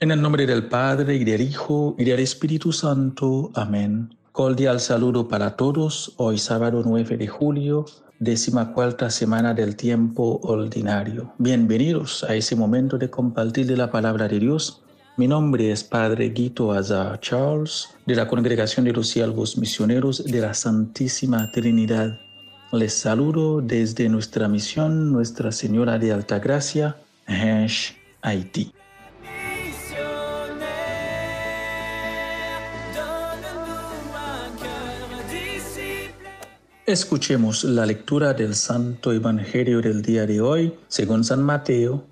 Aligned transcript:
En 0.00 0.10
el 0.10 0.20
nombre 0.20 0.46
del 0.46 0.68
Padre 0.68 1.16
y 1.16 1.24
del 1.24 1.40
Hijo 1.40 1.96
y 1.98 2.04
del 2.04 2.20
Espíritu 2.20 2.72
Santo. 2.72 3.50
Amén. 3.54 4.14
Cordial 4.32 4.78
saludo 4.78 5.26
para 5.26 5.56
todos. 5.56 6.12
Hoy 6.18 6.38
sábado 6.38 6.82
9 6.84 7.16
de 7.16 7.26
julio, 7.26 7.86
décima 8.18 8.72
cuarta 8.72 9.10
semana 9.10 9.54
del 9.54 9.74
tiempo 9.74 10.38
ordinario. 10.42 11.32
Bienvenidos 11.38 12.24
a 12.24 12.34
ese 12.34 12.54
momento 12.54 12.98
de 12.98 13.10
compartir 13.10 13.66
de 13.66 13.76
la 13.76 13.90
palabra 13.90 14.28
de 14.28 14.38
Dios. 14.38 14.82
Mi 15.16 15.26
nombre 15.26 15.72
es 15.72 15.82
Padre 15.82 16.28
Guito 16.28 16.72
Azar 16.72 17.18
Charles, 17.20 17.88
de 18.06 18.14
la 18.14 18.28
Congregación 18.28 18.84
de 18.84 18.92
los 18.92 19.08
Siervos 19.08 19.56
Misioneros 19.56 20.24
de 20.24 20.40
la 20.40 20.54
Santísima 20.54 21.50
Trinidad. 21.50 22.20
Les 22.70 22.92
saludo 22.92 23.62
desde 23.62 24.08
nuestra 24.08 24.46
misión 24.46 25.10
Nuestra 25.10 25.50
Señora 25.50 25.98
de 25.98 26.12
Altagracia, 26.12 26.96
Escuchemos 36.86 37.64
la 37.64 37.84
lectura 37.84 38.32
del 38.32 38.54
Santo 38.54 39.12
Evangelio 39.12 39.82
del 39.82 40.00
día 40.00 40.24
de 40.24 40.40
hoy, 40.40 40.74
según 40.88 41.22
San 41.22 41.42
Mateo, 41.42 42.02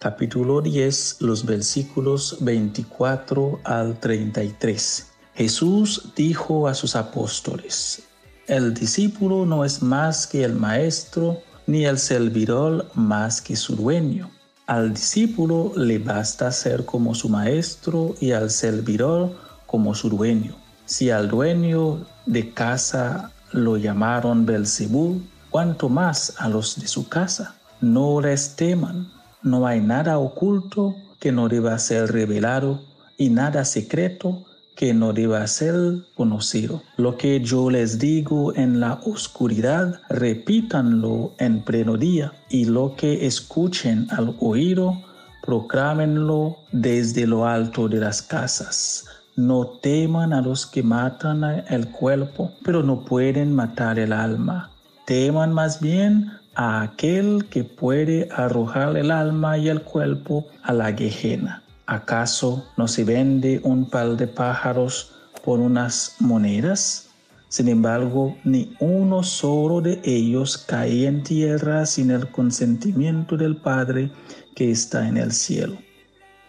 capítulo 0.00 0.60
10, 0.60 1.18
los 1.20 1.46
versículos 1.46 2.38
24 2.40 3.60
al 3.62 4.00
33. 4.00 5.12
Jesús 5.36 6.12
dijo 6.16 6.66
a 6.66 6.74
sus 6.74 6.96
apóstoles, 6.96 8.02
el 8.48 8.74
discípulo 8.74 9.46
no 9.46 9.64
es 9.64 9.82
más 9.82 10.26
que 10.26 10.42
el 10.42 10.54
maestro, 10.54 11.38
ni 11.68 11.86
el 11.86 11.98
servidor 11.98 12.90
más 12.94 13.40
que 13.40 13.54
su 13.54 13.76
dueño. 13.76 14.30
Al 14.66 14.94
discípulo 14.94 15.72
le 15.76 15.98
basta 15.98 16.50
ser 16.50 16.86
como 16.86 17.14
su 17.14 17.28
maestro 17.28 18.14
y 18.18 18.32
al 18.32 18.48
servidor 18.48 19.36
como 19.66 19.94
su 19.94 20.08
dueño. 20.08 20.56
Si 20.86 21.10
al 21.10 21.28
dueño 21.28 22.06
de 22.24 22.54
casa 22.54 23.30
lo 23.52 23.76
llamaron 23.76 24.46
Belcebú, 24.46 25.20
cuanto 25.50 25.90
más 25.90 26.34
a 26.38 26.48
los 26.48 26.80
de 26.80 26.88
su 26.88 27.08
casa. 27.08 27.56
No 27.82 28.22
les 28.22 28.56
teman, 28.56 29.12
no 29.42 29.66
hay 29.66 29.80
nada 29.80 30.18
oculto 30.18 30.96
que 31.20 31.30
no 31.30 31.48
deba 31.48 31.78
ser 31.78 32.10
revelado 32.10 32.80
y 33.18 33.28
nada 33.28 33.66
secreto 33.66 34.46
que 34.74 34.92
no 34.94 35.12
deba 35.12 35.46
ser 35.46 35.74
conocido. 36.14 36.82
Lo 36.96 37.16
que 37.16 37.40
yo 37.40 37.70
les 37.70 37.98
digo 37.98 38.54
en 38.54 38.80
la 38.80 39.00
oscuridad, 39.04 40.00
repítanlo 40.08 41.32
en 41.38 41.60
pleno 41.62 41.96
día, 41.96 42.32
y 42.48 42.64
lo 42.64 42.94
que 42.96 43.26
escuchen 43.26 44.08
al 44.10 44.34
oído, 44.40 45.00
proclámenlo 45.42 46.56
desde 46.72 47.26
lo 47.26 47.46
alto 47.46 47.88
de 47.88 48.00
las 48.00 48.22
casas. 48.22 49.06
No 49.36 49.66
teman 49.66 50.32
a 50.32 50.40
los 50.40 50.64
que 50.66 50.82
matan 50.82 51.42
el 51.68 51.88
cuerpo, 51.88 52.52
pero 52.64 52.82
no 52.82 53.04
pueden 53.04 53.52
matar 53.54 53.98
el 53.98 54.12
alma. 54.12 54.70
Teman 55.06 55.52
más 55.52 55.80
bien 55.80 56.30
a 56.54 56.82
aquel 56.82 57.46
que 57.50 57.64
puede 57.64 58.28
arrojar 58.30 58.96
el 58.96 59.10
alma 59.10 59.58
y 59.58 59.68
el 59.68 59.82
cuerpo 59.82 60.46
a 60.62 60.72
la 60.72 60.92
gejena. 60.92 61.63
¿Acaso 61.86 62.66
no 62.78 62.88
se 62.88 63.04
vende 63.04 63.60
un 63.62 63.90
par 63.90 64.16
de 64.16 64.26
pájaros 64.26 65.12
por 65.44 65.60
unas 65.60 66.16
monedas? 66.18 67.10
Sin 67.48 67.68
embargo, 67.68 68.36
ni 68.42 68.74
uno 68.80 69.22
solo 69.22 69.82
de 69.82 70.00
ellos 70.02 70.56
cae 70.56 71.06
en 71.06 71.22
tierra 71.22 71.84
sin 71.84 72.10
el 72.10 72.30
consentimiento 72.30 73.36
del 73.36 73.58
Padre 73.58 74.10
que 74.56 74.70
está 74.70 75.06
en 75.06 75.18
el 75.18 75.30
cielo. 75.30 75.76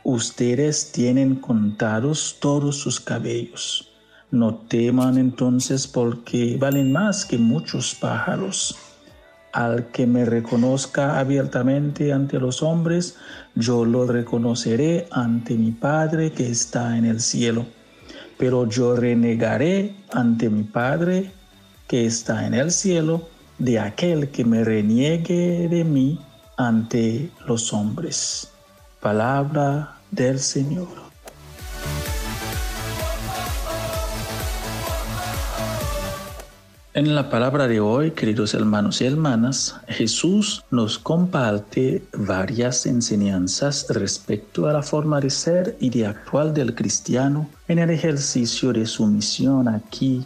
Ustedes 0.03 0.91
tienen 0.93 1.35
contados 1.35 2.37
todos 2.39 2.77
sus 2.77 2.99
cabellos. 2.99 3.91
No 4.31 4.55
teman 4.55 5.17
entonces 5.17 5.85
porque 5.85 6.57
valen 6.57 6.91
más 6.91 7.25
que 7.25 7.37
muchos 7.37 7.93
pájaros. 7.93 8.77
Al 9.55 9.87
que 9.87 10.05
me 10.05 10.25
reconozca 10.25 11.17
abiertamente 11.17 12.11
ante 12.11 12.41
los 12.41 12.61
hombres, 12.61 13.15
yo 13.55 13.85
lo 13.85 14.05
reconoceré 14.05 15.07
ante 15.11 15.53
mi 15.53 15.71
Padre 15.71 16.33
que 16.33 16.49
está 16.49 16.97
en 16.97 17.05
el 17.05 17.21
cielo. 17.21 17.65
Pero 18.37 18.67
yo 18.67 18.97
renegaré 18.97 19.95
ante 20.11 20.49
mi 20.49 20.63
Padre 20.63 21.31
que 21.87 22.05
está 22.05 22.45
en 22.45 22.53
el 22.53 22.69
cielo 22.69 23.29
de 23.57 23.79
aquel 23.79 24.27
que 24.27 24.43
me 24.43 24.61
reniegue 24.65 25.69
de 25.69 25.85
mí 25.85 26.19
ante 26.57 27.31
los 27.47 27.71
hombres. 27.71 28.49
Palabra 28.99 29.99
del 30.11 30.39
Señor. 30.39 30.89
En 36.95 37.13
la 37.13 37.29
palabra 37.29 37.67
de 37.67 37.81
hoy, 37.81 38.11
queridos 38.11 38.53
hermanos 38.53 39.01
y 39.01 39.05
hermanas, 39.05 39.75
Jesús 39.89 40.63
nos 40.71 40.97
comparte 40.97 42.01
varias 42.13 42.85
enseñanzas 42.85 43.87
respecto 43.89 44.67
a 44.67 44.71
la 44.71 44.81
forma 44.81 45.19
de 45.19 45.29
ser 45.29 45.75
y 45.81 45.89
de 45.89 46.05
actuar 46.05 46.53
del 46.53 46.73
cristiano 46.73 47.49
en 47.67 47.79
el 47.79 47.89
ejercicio 47.89 48.71
de 48.71 48.85
su 48.85 49.07
misión 49.07 49.67
aquí 49.67 50.25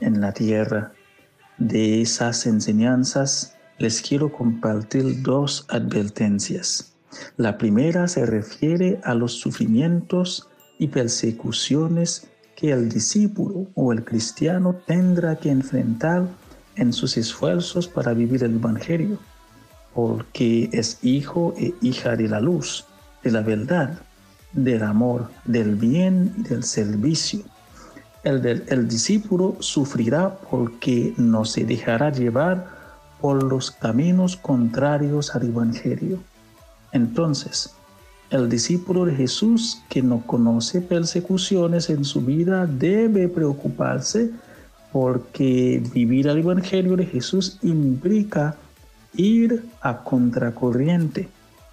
en 0.00 0.22
la 0.22 0.32
tierra. 0.32 0.90
De 1.58 2.00
esas 2.00 2.46
enseñanzas 2.46 3.54
les 3.76 4.00
quiero 4.00 4.32
compartir 4.32 5.20
dos 5.20 5.66
advertencias. 5.68 6.94
La 7.36 7.58
primera 7.58 8.08
se 8.08 8.24
refiere 8.24 9.00
a 9.04 9.12
los 9.12 9.34
sufrimientos 9.34 10.48
y 10.78 10.88
persecuciones 10.88 12.26
que 12.56 12.72
el 12.72 12.88
discípulo 12.88 13.68
o 13.74 13.92
el 13.92 14.04
cristiano 14.04 14.74
tendrá 14.86 15.36
que 15.36 15.50
enfrentar 15.50 16.26
en 16.74 16.92
sus 16.92 17.16
esfuerzos 17.16 17.86
para 17.86 18.14
vivir 18.14 18.42
el 18.42 18.56
Evangelio, 18.56 19.18
porque 19.94 20.68
es 20.72 20.98
hijo 21.02 21.54
e 21.56 21.74
hija 21.80 22.16
de 22.16 22.28
la 22.28 22.40
luz, 22.40 22.84
de 23.22 23.30
la 23.30 23.42
verdad, 23.42 24.00
del 24.52 24.82
amor, 24.82 25.30
del 25.44 25.76
bien 25.76 26.34
y 26.38 26.42
del 26.42 26.64
servicio. 26.64 27.40
El, 28.24 28.44
el 28.66 28.88
discípulo 28.88 29.56
sufrirá 29.60 30.36
porque 30.50 31.14
no 31.16 31.44
se 31.44 31.64
dejará 31.64 32.10
llevar 32.10 32.74
por 33.20 33.42
los 33.42 33.70
caminos 33.70 34.36
contrarios 34.36 35.34
al 35.36 35.46
Evangelio 35.46 36.18
entonces, 36.96 37.74
el 38.30 38.48
discípulo 38.48 39.04
de 39.04 39.14
Jesús 39.14 39.82
que 39.88 40.02
no 40.02 40.22
conoce 40.26 40.80
persecuciones 40.80 41.90
en 41.90 42.04
su 42.04 42.20
vida 42.20 42.66
debe 42.66 43.28
preocuparse 43.28 44.30
porque 44.92 45.82
vivir 45.92 46.26
el 46.26 46.38
Evangelio 46.38 46.96
de 46.96 47.06
Jesús 47.06 47.58
implica 47.62 48.56
ir 49.14 49.64
a 49.80 50.02
contracorriente, 50.02 51.28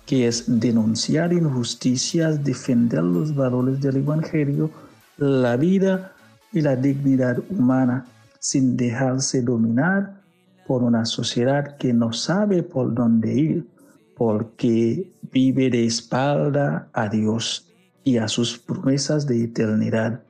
que 0.05 0.27
es 0.27 0.43
denunciar 0.59 1.33
injusticias, 1.33 2.43
defender 2.43 3.03
los 3.03 3.33
valores 3.33 3.81
del 3.81 3.97
Evangelio, 3.97 4.69
la 5.17 5.55
vida 5.57 6.13
y 6.51 6.61
la 6.61 6.75
dignidad 6.75 7.39
humana, 7.49 8.05
sin 8.39 8.75
dejarse 8.77 9.41
dominar 9.41 10.21
por 10.67 10.83
una 10.83 11.05
sociedad 11.05 11.77
que 11.77 11.93
no 11.93 12.13
sabe 12.13 12.61
por 12.63 12.93
dónde 12.93 13.33
ir 13.33 13.73
porque 14.15 15.11
vive 15.33 15.69
de 15.69 15.85
espalda 15.85 16.87
a 16.93 17.09
Dios 17.09 17.67
y 18.03 18.17
a 18.17 18.27
sus 18.27 18.57
promesas 18.57 19.25
de 19.25 19.43
eternidad. 19.43 20.21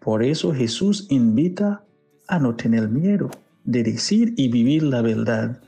Por 0.00 0.22
eso 0.22 0.52
Jesús 0.52 1.06
invita 1.08 1.84
a 2.26 2.38
no 2.38 2.56
tener 2.56 2.88
miedo 2.88 3.30
de 3.64 3.82
decir 3.82 4.34
y 4.36 4.48
vivir 4.48 4.82
la 4.82 5.00
verdad, 5.00 5.60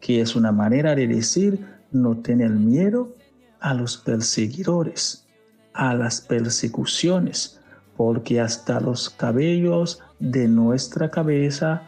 que 0.00 0.20
es 0.20 0.34
una 0.34 0.52
manera 0.52 0.94
de 0.94 1.06
decir 1.06 1.58
no 1.92 2.16
tener 2.16 2.50
miedo 2.50 3.14
a 3.60 3.74
los 3.74 3.98
perseguidores, 3.98 5.26
a 5.74 5.94
las 5.94 6.20
persecuciones, 6.20 7.60
porque 7.96 8.40
hasta 8.40 8.80
los 8.80 9.10
cabellos 9.10 10.00
de 10.18 10.48
nuestra 10.48 11.10
cabeza 11.10 11.82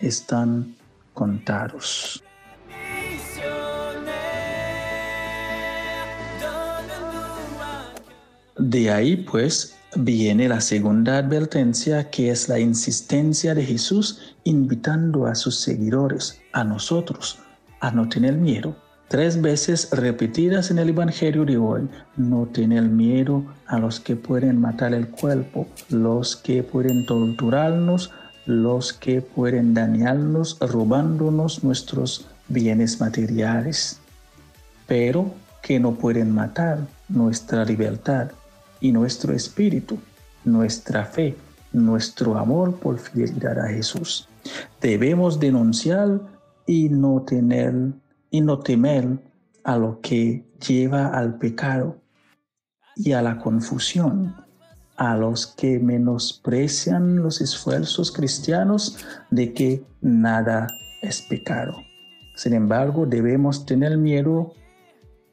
están 0.00 0.74
contados. 1.12 2.24
De 8.56 8.88
ahí 8.92 9.16
pues 9.16 9.74
viene 9.96 10.48
la 10.48 10.60
segunda 10.60 11.18
advertencia 11.18 12.08
que 12.08 12.30
es 12.30 12.48
la 12.48 12.60
insistencia 12.60 13.52
de 13.52 13.64
Jesús 13.64 14.36
invitando 14.44 15.26
a 15.26 15.34
sus 15.34 15.56
seguidores, 15.56 16.40
a 16.52 16.62
nosotros, 16.62 17.40
a 17.80 17.90
no 17.90 18.08
tener 18.08 18.34
miedo. 18.34 18.76
Tres 19.08 19.40
veces 19.40 19.88
repetidas 19.90 20.70
en 20.70 20.78
el 20.78 20.90
Evangelio 20.90 21.44
de 21.44 21.56
hoy, 21.56 21.88
no 22.16 22.46
tener 22.46 22.84
miedo 22.84 23.44
a 23.66 23.80
los 23.80 23.98
que 23.98 24.14
pueden 24.14 24.60
matar 24.60 24.94
el 24.94 25.08
cuerpo, 25.08 25.66
los 25.88 26.36
que 26.36 26.62
pueden 26.62 27.06
torturarnos, 27.06 28.12
los 28.46 28.92
que 28.92 29.20
pueden 29.20 29.74
dañarnos 29.74 30.58
robándonos 30.60 31.64
nuestros 31.64 32.28
bienes 32.46 33.00
materiales. 33.00 33.98
Pero 34.86 35.34
que 35.60 35.80
no 35.80 35.96
pueden 35.96 36.32
matar 36.32 36.78
nuestra 37.08 37.64
libertad 37.64 38.30
y 38.84 38.92
nuestro 38.92 39.32
espíritu, 39.32 39.98
nuestra 40.44 41.06
fe, 41.06 41.34
nuestro 41.72 42.36
amor 42.36 42.74
por 42.74 42.98
fidelidad 42.98 43.58
a 43.58 43.68
Jesús. 43.68 44.28
Debemos 44.78 45.40
denunciar 45.40 46.20
y 46.66 46.90
no 46.90 47.22
tener 47.22 47.74
y 48.30 48.42
no 48.42 48.58
temer 48.58 49.06
a 49.64 49.78
lo 49.78 50.02
que 50.02 50.44
lleva 50.68 51.06
al 51.06 51.38
pecado 51.38 51.96
y 52.94 53.12
a 53.12 53.22
la 53.22 53.38
confusión, 53.38 54.36
a 54.98 55.16
los 55.16 55.46
que 55.46 55.78
menosprecian 55.78 57.22
los 57.22 57.40
esfuerzos 57.40 58.12
cristianos 58.12 58.98
de 59.30 59.54
que 59.54 59.82
nada 60.02 60.66
es 61.00 61.22
pecado. 61.22 61.74
Sin 62.36 62.52
embargo, 62.52 63.06
debemos 63.06 63.64
tener 63.64 63.96
miedo 63.96 64.52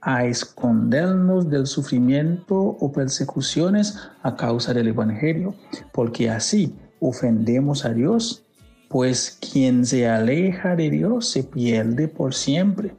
a 0.01 0.25
escondernos 0.25 1.49
del 1.49 1.67
sufrimiento 1.67 2.55
o 2.57 2.91
persecuciones 2.91 3.97
a 4.23 4.35
causa 4.35 4.73
del 4.73 4.87
Evangelio, 4.87 5.53
porque 5.91 6.29
así 6.29 6.75
ofendemos 6.99 7.85
a 7.85 7.93
Dios, 7.93 8.43
pues 8.89 9.37
quien 9.39 9.85
se 9.85 10.09
aleja 10.09 10.75
de 10.75 10.89
Dios 10.89 11.29
se 11.29 11.43
pierde 11.43 12.07
por 12.07 12.33
siempre. 12.33 12.95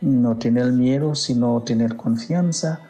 No 0.00 0.36
tener 0.36 0.72
miedo, 0.72 1.14
sino 1.14 1.62
tener 1.62 1.96
confianza 1.96 2.80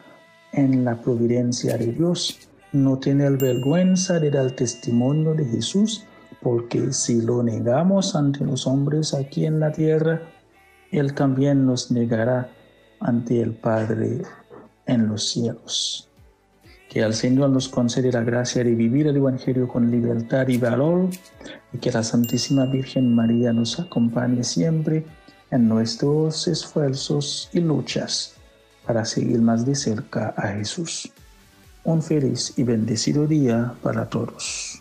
en 0.51 0.83
la 0.83 0.99
providencia 1.01 1.77
de 1.77 1.87
Dios. 1.87 2.49
No 2.73 2.97
tener 2.99 3.37
vergüenza 3.37 4.19
de 4.19 4.31
dar 4.31 4.51
testimonio 4.51 5.33
de 5.33 5.45
Jesús, 5.45 6.05
porque 6.41 6.91
si 6.91 7.21
lo 7.21 7.43
negamos 7.43 8.15
ante 8.15 8.43
los 8.45 8.65
hombres 8.65 9.13
aquí 9.13 9.45
en 9.45 9.59
la 9.59 9.71
tierra, 9.71 10.21
Él 10.91 11.13
también 11.13 11.65
nos 11.65 11.91
negará 11.91 12.49
ante 13.01 13.41
el 13.41 13.51
Padre 13.53 14.21
en 14.85 15.07
los 15.07 15.29
cielos. 15.29 16.09
Que 16.89 17.01
el 17.01 17.13
Señor 17.13 17.49
nos 17.49 17.69
concede 17.69 18.11
la 18.11 18.21
gracia 18.21 18.63
de 18.63 18.75
vivir 18.75 19.07
el 19.07 19.17
Evangelio 19.17 19.67
con 19.67 19.89
libertad 19.89 20.47
y 20.47 20.57
valor 20.57 21.09
y 21.71 21.77
que 21.77 21.91
la 21.91 22.03
Santísima 22.03 22.65
Virgen 22.65 23.15
María 23.15 23.53
nos 23.53 23.79
acompañe 23.79 24.43
siempre 24.43 25.05
en 25.51 25.67
nuestros 25.67 26.47
esfuerzos 26.47 27.49
y 27.53 27.59
luchas 27.59 28.35
para 28.85 29.05
seguir 29.05 29.41
más 29.41 29.65
de 29.65 29.75
cerca 29.75 30.33
a 30.37 30.49
Jesús. 30.49 31.11
Un 31.83 32.01
feliz 32.01 32.53
y 32.57 32.63
bendecido 32.63 33.25
día 33.25 33.73
para 33.81 34.07
todos. 34.09 34.80